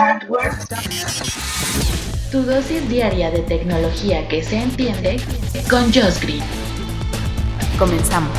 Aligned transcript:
Hardware. 0.00 0.52
Tu 2.30 2.42
dosis 2.42 2.88
diaria 2.88 3.30
de 3.30 3.40
tecnología 3.40 4.26
que 4.28 4.42
se 4.42 4.56
entiende 4.56 5.20
con 5.68 5.92
Josh 5.92 6.18
Green. 6.22 6.42
Comenzamos. 7.78 8.32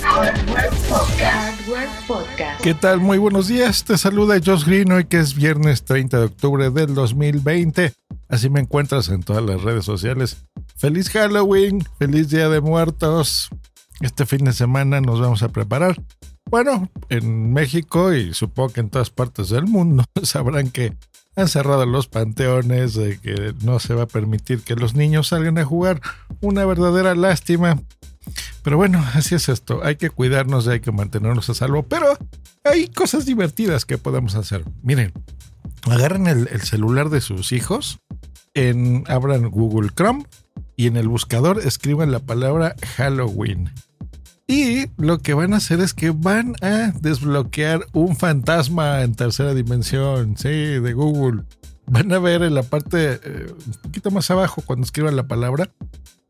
Hardware 0.00 0.70
Podcast. 0.88 1.60
Hardware 1.60 1.88
Podcast. 2.06 2.62
¿Qué 2.62 2.72
tal? 2.72 3.00
Muy 3.00 3.18
buenos 3.18 3.48
días. 3.48 3.82
Te 3.82 3.98
saluda 3.98 4.36
Josh 4.44 4.64
Green 4.64 4.92
hoy 4.92 5.06
que 5.06 5.18
es 5.18 5.34
viernes 5.34 5.82
30 5.82 6.18
de 6.20 6.24
octubre 6.26 6.70
del 6.70 6.94
2020. 6.94 7.92
Así 8.28 8.48
me 8.48 8.60
encuentras 8.60 9.08
en 9.08 9.24
todas 9.24 9.42
las 9.42 9.60
redes 9.60 9.84
sociales. 9.84 10.36
Feliz 10.76 11.10
Halloween, 11.10 11.84
feliz 11.98 12.28
Día 12.28 12.48
de 12.48 12.60
Muertos. 12.60 13.48
Este 14.00 14.24
fin 14.24 14.44
de 14.44 14.52
semana 14.52 15.00
nos 15.00 15.20
vamos 15.20 15.42
a 15.42 15.48
preparar. 15.48 15.96
Bueno, 16.50 16.90
en 17.08 17.52
México 17.52 18.12
y 18.12 18.34
supongo 18.34 18.72
que 18.74 18.80
en 18.80 18.90
todas 18.90 19.10
partes 19.10 19.48
del 19.48 19.66
mundo 19.66 20.04
sabrán 20.22 20.70
que 20.70 20.94
han 21.36 21.48
cerrado 21.48 21.84
los 21.86 22.06
panteones, 22.06 22.94
de 22.94 23.18
que 23.18 23.54
no 23.62 23.80
se 23.80 23.94
va 23.94 24.02
a 24.02 24.08
permitir 24.08 24.62
que 24.62 24.76
los 24.76 24.94
niños 24.94 25.28
salgan 25.28 25.58
a 25.58 25.64
jugar. 25.64 26.00
Una 26.40 26.64
verdadera 26.64 27.14
lástima. 27.14 27.82
Pero 28.62 28.76
bueno, 28.76 29.04
así 29.14 29.34
es 29.34 29.48
esto. 29.48 29.80
Hay 29.82 29.96
que 29.96 30.10
cuidarnos 30.10 30.66
y 30.66 30.70
hay 30.70 30.80
que 30.80 30.92
mantenernos 30.92 31.50
a 31.50 31.54
salvo. 31.54 31.82
Pero 31.82 32.16
hay 32.62 32.88
cosas 32.88 33.26
divertidas 33.26 33.84
que 33.84 33.98
podemos 33.98 34.36
hacer. 34.36 34.64
Miren, 34.82 35.12
agarren 35.90 36.28
el, 36.28 36.48
el 36.52 36.62
celular 36.62 37.10
de 37.10 37.20
sus 37.20 37.52
hijos, 37.52 37.98
en, 38.54 39.04
abran 39.08 39.50
Google 39.50 39.90
Chrome 39.94 40.24
y 40.76 40.86
en 40.86 40.96
el 40.96 41.08
buscador 41.08 41.58
escriban 41.58 42.12
la 42.12 42.20
palabra 42.20 42.76
Halloween. 42.96 43.70
Y 44.46 44.86
lo 44.98 45.18
que 45.18 45.32
van 45.32 45.54
a 45.54 45.56
hacer 45.56 45.80
es 45.80 45.94
que 45.94 46.10
van 46.10 46.54
a 46.60 46.92
desbloquear 47.00 47.86
un 47.92 48.14
fantasma 48.14 49.02
en 49.02 49.14
tercera 49.14 49.54
dimensión, 49.54 50.36
sí, 50.36 50.48
de 50.48 50.92
Google. 50.92 51.44
Van 51.86 52.12
a 52.12 52.18
ver 52.18 52.42
en 52.42 52.54
la 52.54 52.62
parte 52.62 53.20
eh, 53.22 53.46
un 53.50 53.72
poquito 53.82 54.10
más 54.10 54.30
abajo 54.30 54.62
cuando 54.64 54.84
escriban 54.84 55.16
la 55.16 55.28
palabra 55.28 55.70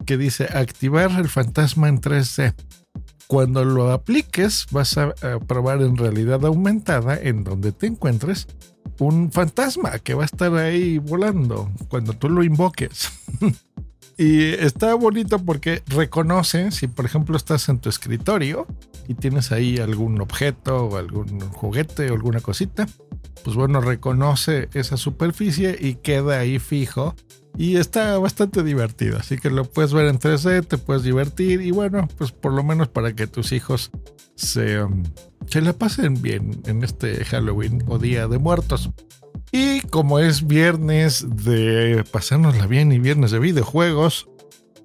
que 0.07 0.17
dice 0.17 0.45
activar 0.45 1.11
el 1.13 1.29
fantasma 1.29 1.89
en 1.89 2.01
3D. 2.01 2.55
Cuando 3.27 3.65
lo 3.65 3.91
apliques 3.91 4.67
vas 4.71 4.97
a, 4.99 5.15
a 5.23 5.41
probar 5.41 5.83
en 5.83 5.97
realidad 5.97 6.45
aumentada 6.45 7.17
en 7.17 7.43
donde 7.43 7.73
te 7.73 7.87
encuentres 7.87 8.47
un 8.99 9.33
fantasma 9.33 9.99
que 9.99 10.15
va 10.15 10.23
a 10.23 10.27
estar 10.27 10.55
ahí 10.55 10.99
volando 10.99 11.71
cuando 11.89 12.13
tú 12.13 12.29
lo 12.29 12.45
invoques. 12.45 13.11
Y 14.17 14.53
está 14.53 14.95
bonito 14.95 15.39
porque 15.41 15.83
reconoce 15.89 16.71
si, 16.71 16.87
por 16.87 17.05
ejemplo, 17.05 17.37
estás 17.37 17.69
en 17.69 17.79
tu 17.81 17.89
escritorio 17.89 18.67
y 19.09 19.15
tienes 19.15 19.51
ahí 19.51 19.79
algún 19.79 20.21
objeto 20.21 20.87
o 20.87 20.97
algún 20.97 21.41
juguete 21.51 22.11
o 22.11 22.15
alguna 22.15 22.41
cosita, 22.41 22.87
pues 23.43 23.57
bueno, 23.57 23.81
reconoce 23.81 24.69
esa 24.73 24.97
superficie 24.97 25.77
y 25.79 25.97
queda 25.97 26.39
ahí 26.39 26.59
fijo. 26.59 27.15
Y 27.57 27.77
está 27.77 28.19
bastante 28.19 28.65
divertido, 28.65 29.17
así 29.17 29.39
que 29.39 29.49
lo 29.49 29.65
puedes 29.65 29.93
ver 29.93 30.07
en 30.07 30.19
3D, 30.19 30.67
te 30.67 30.77
puedes 30.77 31.05
divertir 31.05 31.61
y 31.61 31.71
bueno, 31.71 32.09
pues 32.19 32.33
por 32.33 32.53
lo 32.53 32.65
menos 32.65 32.89
para 32.89 33.15
que 33.15 33.29
tus 33.29 33.53
hijos 33.53 33.93
se, 34.35 34.83
um, 34.83 35.05
se 35.47 35.61
la 35.61 35.73
pasen 35.73 36.21
bien 36.21 36.63
en 36.67 36.83
este 36.83 37.25
Halloween 37.25 37.85
o 37.87 37.99
Día 37.99 38.27
de 38.27 38.39
Muertos. 38.39 38.91
Y 39.57 39.83
como 39.83 40.19
es 40.19 40.49
viernes 40.49 41.25
de 41.45 42.03
pasárnosla 42.11 42.67
bien 42.67 42.91
y 42.91 42.99
viernes 42.99 43.31
de 43.31 43.39
videojuegos, 43.39 44.27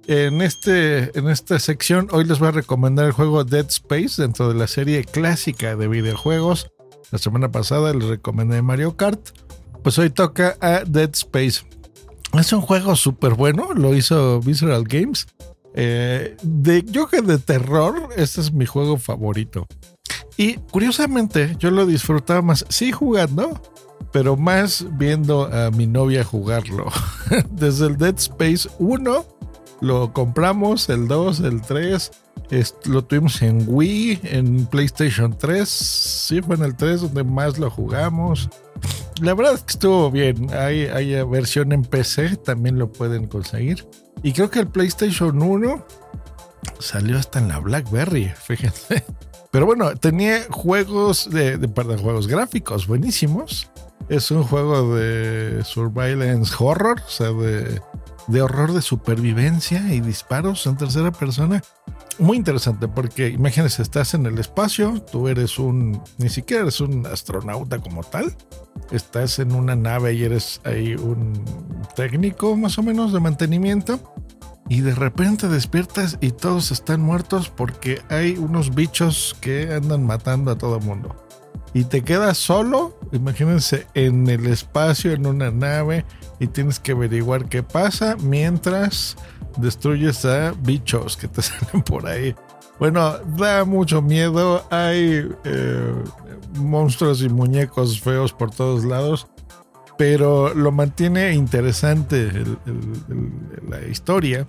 en, 0.05 0.43
este, 0.43 1.17
en 1.17 1.27
esta 1.27 1.57
sección 1.57 2.07
hoy 2.11 2.25
les 2.25 2.37
voy 2.37 2.49
a 2.49 2.51
recomendar 2.51 3.07
el 3.07 3.11
juego 3.11 3.43
Dead 3.43 3.65
Space 3.67 4.21
dentro 4.21 4.47
de 4.47 4.53
la 4.53 4.67
serie 4.67 5.03
clásica 5.05 5.75
de 5.75 5.87
videojuegos. 5.87 6.69
La 7.09 7.17
semana 7.17 7.51
pasada 7.51 7.95
les 7.95 8.09
recomendé 8.09 8.61
Mario 8.61 8.95
Kart. 8.95 9.31
Pues 9.81 9.97
hoy 9.97 10.11
toca 10.11 10.55
a 10.61 10.83
Dead 10.85 11.09
Space. 11.13 11.61
Es 12.33 12.53
un 12.53 12.61
juego 12.61 12.95
súper 12.95 13.33
bueno, 13.33 13.73
lo 13.73 13.95
hizo 13.95 14.39
Visceral 14.39 14.83
Games. 14.83 15.25
Eh, 15.73 16.37
de, 16.43 16.83
yo 16.83 17.07
que 17.07 17.23
de 17.23 17.39
terror, 17.39 18.09
este 18.17 18.39
es 18.39 18.53
mi 18.53 18.67
juego 18.67 18.97
favorito. 18.97 19.65
Y 20.37 20.57
curiosamente, 20.57 21.55
yo 21.57 21.71
lo 21.71 21.87
disfrutaba 21.87 22.43
más, 22.43 22.65
sí 22.69 22.91
jugando, 22.91 23.59
pero 24.11 24.35
más 24.37 24.85
viendo 24.97 25.45
a 25.45 25.71
mi 25.71 25.87
novia 25.87 26.23
jugarlo. 26.23 26.87
Desde 27.51 27.87
el 27.87 27.97
Dead 27.97 28.15
Space 28.17 28.69
1 28.79 29.25
lo 29.81 30.11
compramos, 30.13 30.89
el 30.89 31.07
2, 31.07 31.39
el 31.41 31.61
3, 31.61 32.11
lo 32.85 33.03
tuvimos 33.05 33.41
en 33.41 33.63
Wii, 33.67 34.19
en 34.23 34.65
PlayStation 34.65 35.37
3, 35.37 35.69
sí 35.69 36.41
fue 36.41 36.55
en 36.55 36.63
el 36.63 36.75
3 36.75 37.01
donde 37.01 37.23
más 37.23 37.57
lo 37.57 37.69
jugamos. 37.69 38.49
La 39.21 39.33
verdad 39.33 39.55
es 39.55 39.63
que 39.63 39.71
estuvo 39.73 40.11
bien, 40.11 40.53
hay, 40.53 40.83
hay 40.85 41.23
versión 41.23 41.71
en 41.71 41.83
PC, 41.83 42.37
también 42.37 42.77
lo 42.79 42.91
pueden 42.91 43.27
conseguir. 43.27 43.87
Y 44.23 44.33
creo 44.33 44.49
que 44.49 44.59
el 44.59 44.67
PlayStation 44.67 45.41
1 45.41 45.85
salió 46.79 47.17
hasta 47.17 47.39
en 47.39 47.49
la 47.49 47.59
BlackBerry, 47.59 48.31
fíjense. 48.43 49.03
Pero 49.51 49.65
bueno, 49.65 49.95
tenía 49.95 50.43
juegos 50.49 51.29
de, 51.29 51.57
de 51.57 51.67
perdón, 51.67 51.99
juegos 51.99 52.27
gráficos 52.27 52.85
buenísimos. 52.85 53.69
Es 54.09 54.31
un 54.31 54.43
juego 54.43 54.95
de 54.95 55.63
surveillance 55.63 56.55
horror, 56.57 56.99
o 57.05 57.09
sea, 57.09 57.31
de, 57.31 57.79
de 58.29 58.41
horror 58.41 58.73
de 58.73 58.81
supervivencia 58.81 59.93
y 59.93 60.01
disparos 60.01 60.65
en 60.67 60.77
tercera 60.77 61.11
persona. 61.11 61.61
Muy 62.19 62.37
interesante 62.37 62.87
porque 62.87 63.29
imagínense, 63.29 63.81
estás 63.81 64.13
en 64.13 64.25
el 64.25 64.37
espacio, 64.39 65.01
tú 65.11 65.27
eres 65.27 65.57
un, 65.57 66.01
ni 66.17 66.29
siquiera 66.29 66.63
eres 66.63 66.81
un 66.81 67.05
astronauta 67.05 67.79
como 67.79 68.03
tal, 68.03 68.35
estás 68.91 69.39
en 69.39 69.53
una 69.53 69.75
nave 69.75 70.13
y 70.13 70.23
eres 70.23 70.59
ahí 70.65 70.95
un 70.95 71.43
técnico 71.95 72.57
más 72.57 72.77
o 72.77 72.83
menos 72.83 73.13
de 73.13 73.19
mantenimiento 73.19 73.99
y 74.67 74.81
de 74.81 74.93
repente 74.93 75.47
despiertas 75.47 76.17
y 76.19 76.31
todos 76.31 76.71
están 76.71 77.01
muertos 77.01 77.49
porque 77.49 78.01
hay 78.09 78.37
unos 78.37 78.75
bichos 78.75 79.35
que 79.39 79.73
andan 79.73 80.05
matando 80.05 80.51
a 80.51 80.57
todo 80.57 80.77
el 80.77 80.83
mundo 80.83 81.15
y 81.73 81.85
te 81.85 82.03
quedas 82.03 82.37
solo, 82.37 82.98
imagínense, 83.11 83.87
en 83.93 84.27
el 84.29 84.45
espacio, 84.47 85.11
en 85.11 85.25
una 85.25 85.51
nave, 85.51 86.05
y 86.39 86.47
tienes 86.47 86.79
que 86.79 86.93
averiguar 86.93 87.49
qué 87.49 87.63
pasa 87.63 88.15
mientras 88.21 89.15
destruyes 89.57 90.25
a 90.25 90.51
bichos 90.51 91.17
que 91.17 91.27
te 91.27 91.41
salen 91.41 91.83
por 91.83 92.07
ahí. 92.07 92.35
Bueno, 92.79 93.17
da 93.37 93.65
mucho 93.65 94.01
miedo, 94.01 94.65
hay 94.69 95.29
eh, 95.43 95.93
monstruos 96.57 97.21
y 97.21 97.29
muñecos 97.29 97.99
feos 97.99 98.31
por 98.31 98.51
todos 98.51 98.85
lados, 98.85 99.27
pero 99.97 100.53
lo 100.53 100.71
mantiene 100.71 101.33
interesante 101.33 102.31
la 103.67 103.81
historia. 103.81 104.47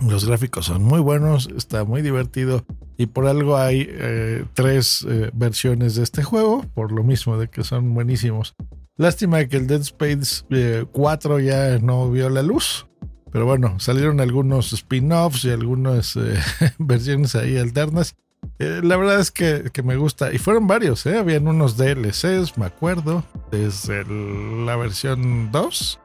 Los 0.00 0.24
gráficos 0.24 0.66
son 0.66 0.82
muy 0.82 1.00
buenos, 1.00 1.48
está 1.56 1.84
muy 1.84 2.02
divertido 2.02 2.64
y 2.98 3.06
por 3.06 3.26
algo 3.26 3.56
hay 3.56 3.86
eh, 3.88 4.44
tres 4.52 5.06
eh, 5.08 5.30
versiones 5.32 5.94
de 5.94 6.02
este 6.02 6.22
juego, 6.22 6.66
por 6.74 6.92
lo 6.92 7.02
mismo 7.02 7.38
de 7.38 7.48
que 7.48 7.64
son 7.64 7.94
buenísimos. 7.94 8.54
Lástima 8.96 9.44
que 9.46 9.56
el 9.56 9.66
Dead 9.66 9.80
Space 9.80 10.44
4 10.92 11.38
eh, 11.38 11.44
ya 11.44 11.78
no 11.78 12.10
vio 12.10 12.28
la 12.28 12.42
luz, 12.42 12.86
pero 13.32 13.46
bueno, 13.46 13.78
salieron 13.78 14.20
algunos 14.20 14.72
spin-offs 14.72 15.44
y 15.44 15.50
algunas 15.50 16.18
versiones 16.78 17.34
ahí 17.34 17.56
alternas. 17.56 18.16
la 18.58 18.96
verdad 18.96 19.20
es 19.20 19.30
que, 19.30 19.70
que, 19.72 19.82
me 19.82 19.96
gusta, 19.96 20.32
y 20.32 20.38
fueron 20.38 20.66
varios, 20.66 21.06
habían 21.06 21.48
unos 21.48 21.76
DLCs, 21.76 22.58
me 22.58 22.66
acuerdo, 22.66 23.24
desde 23.50 24.04
la 24.04 24.76
versión 24.76 25.50
2 25.52 26.00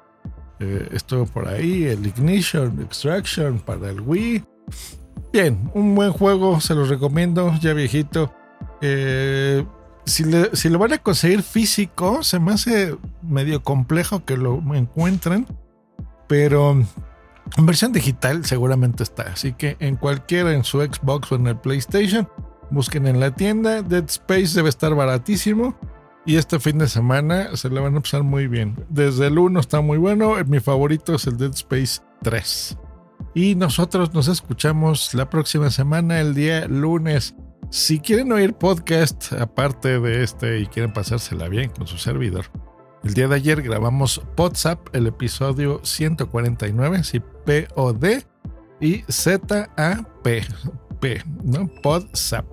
eh, 0.64 0.88
estuvo 0.92 1.26
por 1.26 1.48
ahí, 1.48 1.86
el 1.86 2.06
Ignition, 2.06 2.82
Extraction 2.82 3.60
para 3.60 3.90
el 3.90 4.00
Wii. 4.00 4.44
Bien, 5.34 5.72
un 5.74 5.96
buen 5.96 6.12
juego, 6.12 6.62
se 6.62 6.76
los 6.76 6.90
recomiendo, 6.90 7.56
ya 7.60 7.74
viejito. 7.74 8.32
Eh, 8.82 9.66
si, 10.06 10.26
si, 10.54 10.70
lo 10.70 10.78
van 10.78 10.94
a 10.94 11.00
conseguir 11.00 11.42
físico, 11.42 12.22
se 12.22 12.40
me 12.40 12.52
hace 12.52 12.96
medio 13.24 13.64
complejo 13.64 14.24
que 14.26 14.38
lo 14.38 14.62
encuentren, 14.76 15.48
pero 16.28 16.74
en 17.58 17.66
versión 17.66 17.94
digital 17.94 18.46
seguramente 18.46 19.02
está. 19.02 19.24
Así 19.24 19.54
que 19.54 19.76
en 19.80 19.96
cualquiera, 19.96 20.54
en 20.54 20.64
su 20.64 20.82
Xbox 20.82 21.32
o 21.32 21.36
en 21.36 21.48
el 21.48 21.58
PlayStation, 21.58 22.30
busquen 22.70 23.08
en 23.08 23.20
la 23.20 23.32
tienda. 23.32 23.82
Dead 23.82 24.06
Space 24.06 24.54
debe 24.54 24.70
estar 24.70 24.94
baratísimo. 24.94 25.76
Y 26.28 26.36
este 26.36 26.60
fin 26.60 26.78
de 26.78 26.88
semana 26.88 27.58
se 27.58 27.70
le 27.70 27.80
van 27.80 27.98
a 27.98 28.02
pasar 28.02 28.22
muy 28.22 28.48
bien. 28.48 28.86
Desde 28.88 29.28
el 29.28 29.40
1 29.40 29.60
está 29.60 29.82
muy 29.82 29.98
bueno. 29.98 30.36
Mi 30.46 30.60
favorito 30.60 31.16
es 31.16 31.26
el 31.26 31.38
Dead 31.38 31.56
Space 31.56 32.02
3. 32.22 32.78
Y 33.36 33.56
nosotros 33.56 34.14
nos 34.14 34.28
escuchamos 34.28 35.16
la 35.16 35.30
próxima 35.30 35.72
semana, 35.72 36.22
el 36.22 36.36
día 36.36 36.68
lunes. 36.68 37.36
Si 37.72 38.00
quieren 38.00 38.32
oír 38.32 38.54
podcast 38.54 39.34
aparte 39.34 40.00
de 40.00 40.24
este 40.24 40.60
y 40.60 40.68
quieren 40.68 40.94
pasársela 40.94 41.50
bien 41.50 41.72
con 41.72 41.88
su 41.88 41.98
servidor, 41.98 42.46
el 43.04 43.16
día 43.16 43.28
de 43.28 43.36
ayer 43.36 43.64
grabamos 43.64 44.22
WhatsApp, 44.38 44.88
el 44.94 45.08
episodio 45.08 45.82
149, 45.84 47.04
sí, 47.04 47.22
P-O-D 47.46 48.24
y 48.80 49.04
Z-A-P, 49.10 50.46
P, 51.00 51.24
¿no? 51.44 51.72
WhatsApp. 51.84 52.46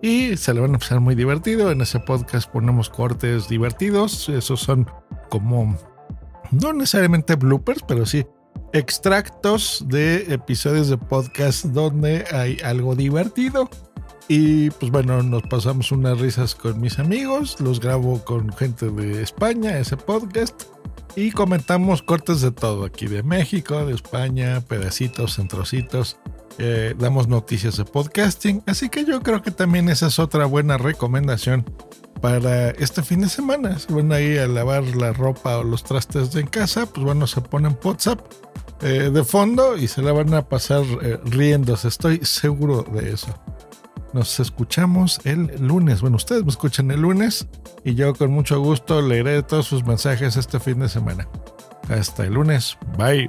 y 0.00 0.38
se 0.38 0.54
le 0.54 0.60
van 0.60 0.74
a 0.74 0.78
pasar 0.78 1.00
muy 1.00 1.14
divertido. 1.14 1.70
En 1.70 1.82
ese 1.82 2.00
podcast 2.00 2.50
ponemos 2.50 2.88
cortes 2.88 3.48
divertidos. 3.48 4.30
Esos 4.30 4.60
son 4.60 4.86
como, 5.28 5.76
no 6.52 6.72
necesariamente 6.72 7.34
bloopers, 7.34 7.82
pero 7.86 8.06
sí 8.06 8.24
extractos 8.78 9.84
de 9.88 10.32
episodios 10.32 10.88
de 10.88 10.98
podcast 10.98 11.64
donde 11.66 12.24
hay 12.32 12.58
algo 12.64 12.94
divertido. 12.94 13.68
Y 14.28 14.70
pues 14.70 14.90
bueno, 14.90 15.22
nos 15.22 15.42
pasamos 15.44 15.92
unas 15.92 16.18
risas 16.18 16.54
con 16.54 16.80
mis 16.80 16.98
amigos, 16.98 17.60
los 17.60 17.80
grabo 17.80 18.24
con 18.24 18.52
gente 18.52 18.90
de 18.90 19.22
España, 19.22 19.78
ese 19.78 19.96
podcast, 19.96 20.64
y 21.14 21.30
comentamos 21.30 22.02
cortes 22.02 22.40
de 22.40 22.50
todo, 22.50 22.84
aquí 22.84 23.06
de 23.06 23.22
México, 23.22 23.86
de 23.86 23.94
España, 23.94 24.60
pedacitos, 24.62 25.36
centrocitos, 25.36 26.18
eh, 26.58 26.94
damos 26.98 27.28
noticias 27.28 27.76
de 27.76 27.84
podcasting, 27.84 28.64
así 28.66 28.88
que 28.88 29.04
yo 29.04 29.22
creo 29.22 29.42
que 29.42 29.52
también 29.52 29.88
esa 29.88 30.08
es 30.08 30.18
otra 30.18 30.44
buena 30.46 30.76
recomendación 30.76 31.64
para 32.20 32.70
este 32.70 33.02
fin 33.02 33.20
de 33.20 33.28
semana. 33.28 33.78
Si 33.78 33.92
van 33.92 34.10
ahí 34.12 34.36
a 34.38 34.48
lavar 34.48 34.82
la 34.96 35.12
ropa 35.12 35.58
o 35.58 35.62
los 35.62 35.84
trastes 35.84 36.32
de 36.32 36.40
en 36.40 36.46
casa, 36.48 36.86
pues 36.86 37.04
bueno, 37.04 37.28
se 37.28 37.40
ponen 37.40 37.78
WhatsApp 37.82 38.20
eh, 38.82 39.10
de 39.12 39.24
fondo 39.24 39.76
y 39.76 39.88
se 39.88 40.02
la 40.02 40.12
van 40.12 40.34
a 40.34 40.48
pasar 40.48 40.84
eh, 41.02 41.18
riéndose, 41.24 41.88
estoy 41.88 42.20
seguro 42.22 42.82
de 42.82 43.12
eso. 43.12 43.34
Nos 44.12 44.40
escuchamos 44.40 45.20
el 45.24 45.50
lunes. 45.60 46.00
Bueno, 46.00 46.16
ustedes 46.16 46.42
me 46.44 46.50
escuchan 46.50 46.90
el 46.90 47.00
lunes 47.00 47.46
y 47.84 47.94
yo 47.94 48.14
con 48.14 48.30
mucho 48.30 48.60
gusto 48.60 49.02
leeré 49.02 49.42
todos 49.42 49.66
sus 49.66 49.84
mensajes 49.84 50.36
este 50.36 50.60
fin 50.60 50.80
de 50.80 50.88
semana. 50.88 51.28
Hasta 51.88 52.24
el 52.24 52.34
lunes. 52.34 52.78
Bye. 52.96 53.28